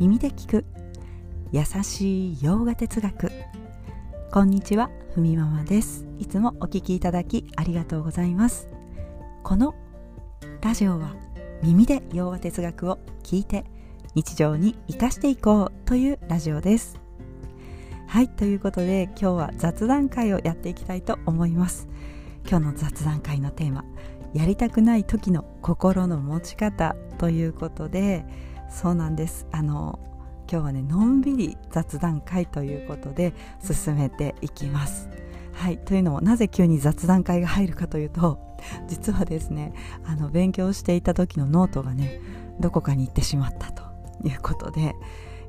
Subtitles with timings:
[0.00, 0.64] 耳で聞く。
[1.52, 3.30] 優しい洋画哲学。
[4.32, 6.04] こんにちはふみママです。
[6.18, 8.68] いつもお聞きいただきありがとうございます。
[9.44, 9.76] この
[10.62, 11.14] ラジオは
[11.62, 13.64] 耳で洋画哲学を聞いて
[14.16, 16.98] 日常に生かしていこうというラジオです。
[18.08, 21.86] はいということで今日は雑談会をやっていきたいと思います。
[22.48, 23.84] 今日の雑談会のテーマ
[24.34, 28.26] やりたくない時の心の持ち方ということで
[28.68, 29.46] そうなんです。
[29.52, 29.98] あの
[30.50, 35.08] 今日はねのんびり雑談会ということで進めていきます。
[35.52, 35.78] はい。
[35.78, 38.38] というのもなぜ急に雑談会が入るかというと
[38.88, 39.72] 実はですね
[40.04, 42.20] あの勉強していた時のノートがね
[42.60, 43.82] どこかに行ってしまったと
[44.24, 44.94] いうことで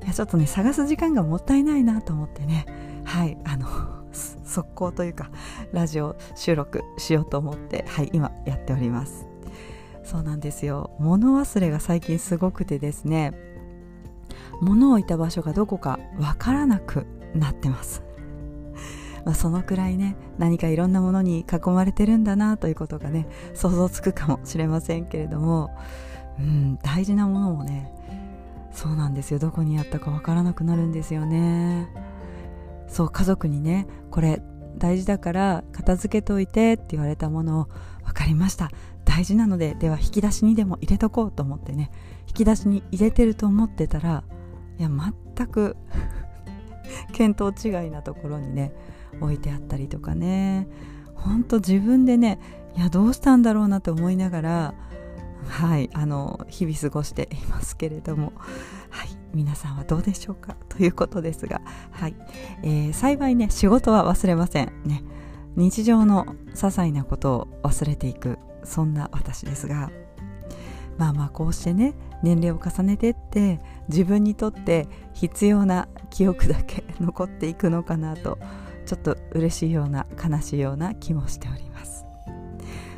[0.04, 2.66] いやちょっとね探す時間がもったいないなと思ってね
[3.04, 3.36] はい。
[3.44, 3.66] あの
[4.44, 5.30] 速攻というか
[5.72, 9.35] ラジオ収録しようと思ってはい今やっております。
[10.06, 10.92] そうなんですよ。
[11.00, 13.32] 物忘れが最近すごくてですね。
[14.62, 18.02] 物を置いた場所がどこかわからなくなってます。
[19.24, 25.76] まあ、そのくらいね何かいろんなものに囲まれてるんだなということがね想像つくかもしれませんけれども、
[26.38, 27.92] うん、大事なものもね
[28.72, 29.40] そうなんですよ。
[29.40, 31.88] どこにあったかわからなくなるんですよね。
[32.86, 34.40] そう家族にねこれ
[34.78, 37.68] 大事だから片付けといてって言われたものを
[38.04, 38.70] 分かりました。
[39.16, 41.90] 大事なのででは引き出しにでも入れとこうと思ってね。
[42.28, 44.24] 引き出しに入れてると思ってたら
[44.78, 45.74] いや全く
[47.16, 48.74] 見当違いなところにね
[49.22, 50.68] 置いてあったりとかね。
[51.14, 52.38] ほんと自分でね
[52.76, 54.74] いやどうしたんだろうなと思いながら
[55.48, 58.34] はいあの日々過ごしていますけれども。
[58.90, 60.56] はい皆さんはどうでしょうか？
[60.68, 62.14] ということですがはい、
[62.62, 65.02] えー、幸いね仕事は忘れませんね。
[65.56, 68.38] 日常の些細なことを忘れていく。
[68.66, 69.90] そんな私ですが
[70.98, 78.38] まあまあこうしてね年齢を重ねてって自分にとって必要な記憶だけ残っていくのかなと
[78.86, 82.06] ちょっと嬉しいような悲しいような気もしております。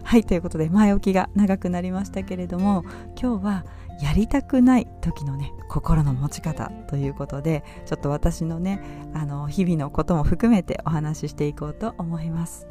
[0.05, 2.83] はいということで前置きが長くなりましたけれども
[3.21, 3.67] 今日は
[4.01, 8.81] やりたくない時のね心の持ち方ということでちょっと私のね
[9.13, 12.67] あの日々のことも含めてお話ししていこうと思います。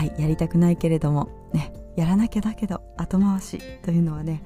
[0.00, 4.42] はいやりたくないけれどもねやらなきゃだけど後回しというのはね、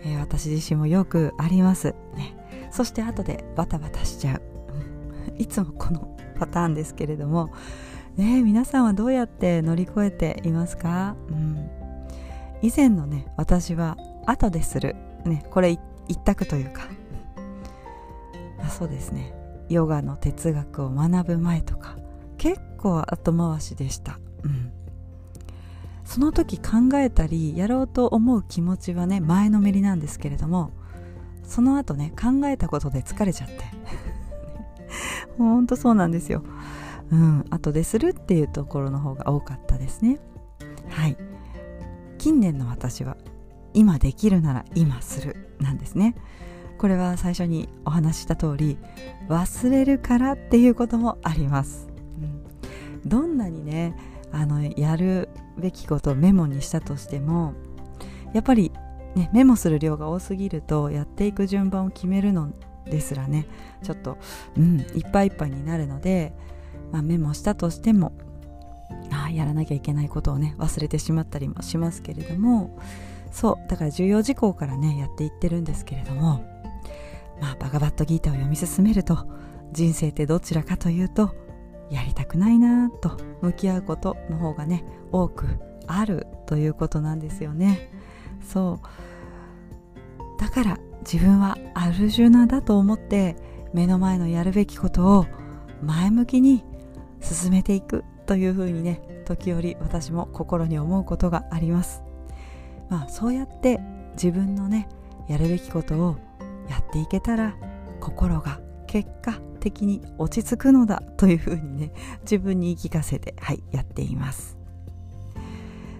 [0.00, 1.94] えー、私自身もよくあります。
[2.16, 2.68] ね。
[2.72, 4.42] そして後でバタバタしちゃう、
[5.38, 7.52] いつもこのパターンですけれども
[8.16, 11.70] ね皆さんはどうやって乗り越えていますか、うん、
[12.62, 13.96] 以前のね私は
[14.26, 15.78] 後でする、ね、これ
[16.08, 16.82] 一択というか。
[18.58, 19.32] あそうですね。
[19.68, 21.96] ヨガの哲学を学ぶ前とか
[22.38, 24.72] 結構後回しでした、うん、
[26.06, 30.70] その時考えたりやろうと思う気持ちはね前のめりなんですけれども
[31.42, 33.54] その後ね考えたことで疲れちゃって。
[35.36, 36.42] ほんとそうなんですよ。
[37.10, 37.44] うん。
[37.50, 40.18] 後でするっていうところの方が多かったですね。
[40.88, 41.16] はい。
[42.18, 43.16] 近年の私は
[43.74, 46.14] 今できるなら今するなんですね。
[46.78, 48.78] これは最初にお話しした通り
[49.28, 51.88] 忘れるからっていうこともあります、
[52.20, 53.96] うん、どんなにね
[54.30, 55.28] あのやる
[55.58, 57.54] べきことをメモにしたとしても
[58.32, 58.72] やっぱり、
[59.14, 62.52] ね、メモする量が多すぎるとやっていく順番を決めるの
[62.84, 63.46] ですらね
[63.82, 64.18] ちょっと、
[64.56, 66.32] うん、いっぱいいっぱいになるので、
[66.92, 68.12] まあ、メモしたとしても
[69.10, 72.78] あやらなきゃいけないことをね忘れてしまったりもしますけれども
[73.32, 76.44] そうだから重要事項からねやっていってるんですけれども
[77.40, 79.26] まあバガバットギータを読み進めると
[79.72, 81.34] 人生ってどちらかというと
[81.90, 85.46] やりたくないなと向き合うことの方がね多く
[85.86, 87.90] あるということなんですよね。
[88.42, 90.40] そう。
[90.40, 93.36] だから自分はアルジュナだと思って
[93.72, 95.26] 目の前のやるべきことを
[95.82, 96.64] 前向きに
[97.20, 102.02] 進めていくというふうにね時折私も心に思うことがあります。
[102.88, 103.80] まあそうやって
[104.12, 104.88] 自分のね
[105.28, 106.16] やるべきことを
[106.68, 107.56] やっていけたら
[108.00, 111.92] 心が結果的に落ち着くのだというふうにね
[112.22, 114.56] 自分に言い聞かせてはいやっています。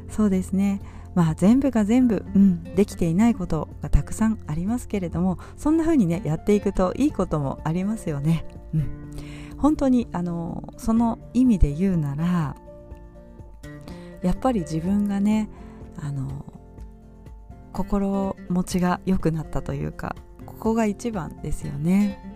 [0.09, 0.81] そうですね。
[1.15, 8.45] まあ全部が全部、うん、できていないことがたくさんありますけれどもそんな風にねやっていくといいこともありますよね、
[8.75, 9.11] うん、
[9.57, 12.55] 本当にあのその意味で言うなら
[14.23, 15.49] やっぱり自分がね
[16.03, 16.45] あの
[17.73, 22.36] 心持ちが良くなったというかここが一番ですよね。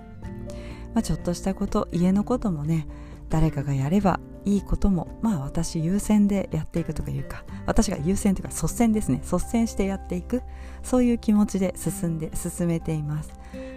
[0.95, 2.87] まあ、ちょっとしたこと家のこともね
[3.29, 9.21] 誰かがやればいいこともまあ私優先でやっていくとかいうか私が優先というか率先ですね。
[9.23, 10.43] 率先してやっていく
[10.83, 13.33] そういう気持ちで進んで進めています。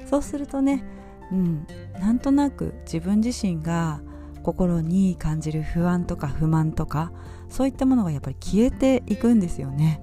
[0.10, 0.84] そうするとね
[1.32, 1.68] うん
[2.00, 4.02] なんとなく自分自身が
[4.44, 7.12] 心に感じる不安とか不満とか
[7.50, 10.02] そういったものがやっぱり消えていくんですよね、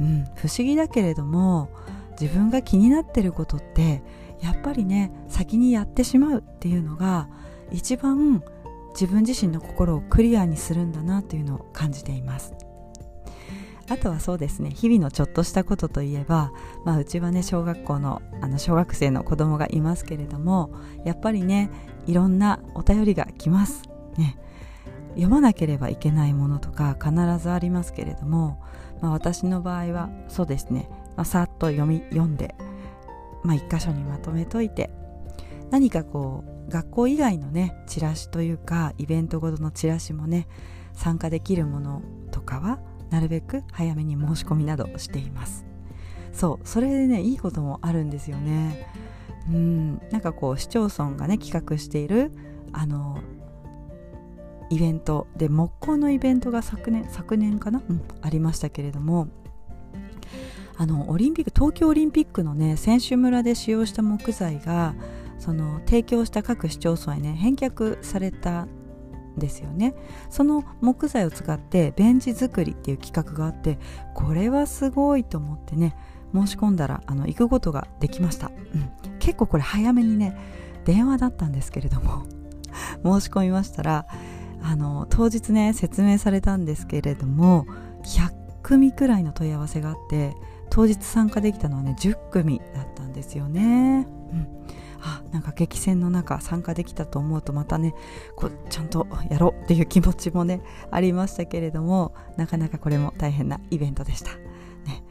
[0.00, 1.70] うん、不思議だけれども
[2.20, 4.02] 自分が気になってることって
[4.42, 7.28] やっぱりね先にやってしまうっていうのが
[7.70, 8.42] 一番
[8.90, 12.54] 自分自身の心をクリアにするんだなというのを感じています。
[13.88, 16.52] あとはそうですね日々のちょっとしたことといえば、
[16.84, 20.72] まあ、うちはね小学校のあの小学生の子供がいますけれども
[21.04, 21.68] やっぱりね
[22.06, 23.82] いろんなお便りが来ます、
[24.16, 24.38] ね、
[25.10, 28.62] 読まなければいけないものとか必ずありますけれども、
[29.02, 32.54] まあ、私の場合はそうですね、まあ、さっと読み読んで、
[33.44, 34.90] まあ、一箇所にまとめといて
[35.70, 40.46] 何かこう学校以外のねチラシというかイベントごとのチラシもね
[40.92, 42.78] 参加できるものとかは
[43.10, 45.66] なるべく早めに申し込みなどしています。
[46.32, 48.86] そうそれでねいいこともあるんですよね。
[49.50, 52.32] うんなんかこう市町村がね企画している
[52.72, 53.18] あの
[54.70, 59.28] イベントで木工のイベントが昨年昨年かな、うん、ありましたけれども
[60.82, 64.96] あのオリンピック東京オリンピックのね選手村で使用した木材が
[65.38, 68.68] その提供した各市町村へね返却されたん
[69.38, 69.94] ですよね。
[70.28, 73.78] その木材を使ってベンチ作りっていう企画があって
[74.12, 75.94] これはすごいと思ってね
[76.34, 80.36] 申し込んだらあの行くことができました、うん、結構これ早めにね
[80.84, 82.24] 電話だったんですけれども
[83.20, 84.06] 申し込みましたら
[84.60, 87.66] あの当日ね説明されたんですけれども
[88.02, 88.32] 100
[88.64, 90.34] 組くらいの問い合わせがあって
[90.72, 94.48] 当日参加できたのはね10組だったんですよね、うん、
[95.02, 97.94] あなんか激戦の中参加できたと思うとまたね
[98.36, 105.04] こうちゃんとやろうっていう気持ちもねありましたけれどもなかなかこれも大変なイベントでした、ね。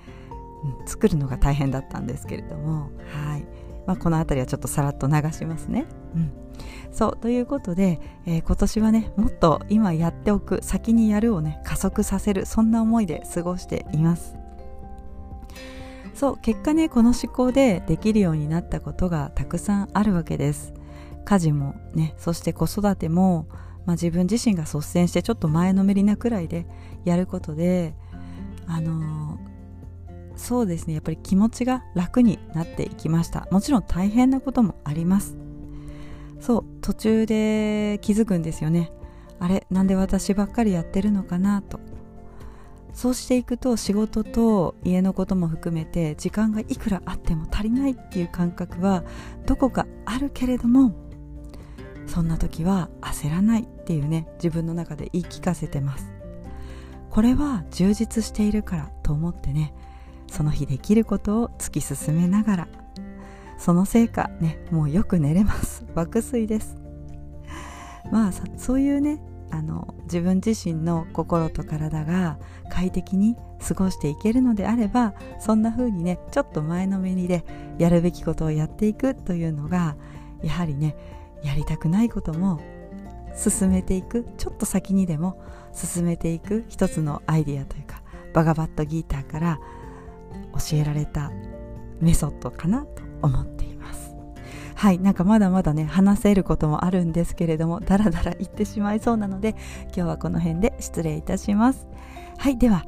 [0.64, 2.90] うん、作るのが大変だったんですけれども。
[3.26, 3.46] はい、
[3.86, 5.86] まあ、この辺りはちょっとさらっと流しますね、
[6.16, 6.32] うん。
[6.92, 14.41] そうということで、えー、今年はねもっと今やっておく先にやるをね加速させるそんな思いで過ごしています。
[16.14, 20.74] そう結果ねこの思考でできるようになったことがたくさんあるわけです。
[21.24, 23.48] 家事もねそして子育ても、
[23.86, 26.66] まあ、自分自身が率先してちょっと前のめりなくらいで
[27.06, 27.96] やることで
[28.68, 33.48] あのー、そうですねやっぱり気持ちが楽になっていきました。
[33.52, 35.38] もちろん大変なこともあります。
[36.40, 38.92] そう途中で気づくんですよね。
[39.40, 41.80] あれなんで私ばっかりやってるのかなと。
[42.94, 49.04] そうしていくと仕事と家のことも含めて時間がいくらあっても足りないっていう感覚は
[49.46, 50.94] どこかあるけれども
[52.08, 56.12] そんな時は焦らないっていうね自分の中で言い聞かせてます。
[57.10, 59.74] これは充実しているからと思ってね
[60.30, 62.68] その日できることを突き進めながら
[63.58, 65.86] そのせいかねもうよく寝れます。
[65.94, 66.78] 爆睡です。
[68.12, 72.40] まあそういうねあの自分自身の心と体が
[72.70, 77.46] 快適に過ごしていけるのであればそんな風にねちょっと前のめりで
[77.78, 79.96] やるべきことをやっていくというのが
[80.42, 80.96] やはりね
[81.44, 82.62] やりたくないことも
[83.36, 85.42] 進めていくちょっと先にでも
[85.74, 88.02] 進めていく一つのアイディアというか
[88.34, 89.60] バガバットギーターから
[90.54, 91.32] 教えられた
[92.00, 93.71] メソッドかなと思っています。
[94.82, 101.88] はいなんかまだまだね話せることもあるんですけれどもダラダラ言ってしまいそうなので今日はこの辺で失礼いたします。
[102.40, 102.88] はいでは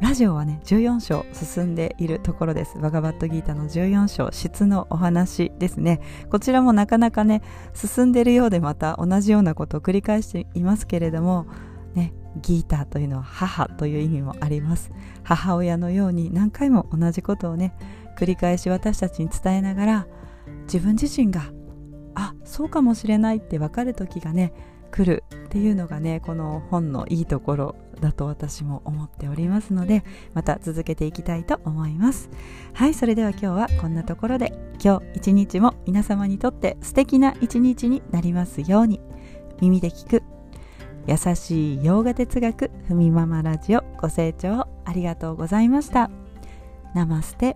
[0.00, 2.78] ラジオはね14章進んでいるところです。
[2.78, 5.98] バガバットギーターの14章質のお話ですね。
[6.30, 7.42] こちらもなかなかね
[7.74, 11.46] 進んでるようでまた同じようなことを繰り返していますけれども
[11.96, 14.92] ねギーターというのは母という意味もあります。
[15.24, 17.74] 母親のように何回も同じことをね
[18.16, 20.06] 繰り返し私たちに伝えながら
[20.64, 21.42] 自分自身が
[22.14, 24.52] あそうかもしれないって分かる時がね
[24.90, 32.30] 来るっていうのがねこの本のいいところだと私も思っておりますのでまた続けていきたいと思います。
[32.72, 39.00] はいそれでは今日はこんなところで今日一日も皆様にとって素敵な一日になりますように
[39.60, 40.22] 耳で聞く
[41.06, 46.10] 優しい洋画哲学ふみママラジオご清聴ありがとうございました。
[46.94, 47.54] ナマステ。